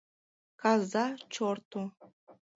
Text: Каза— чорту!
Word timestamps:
Каза— 0.61 1.05
чорту! 1.33 1.79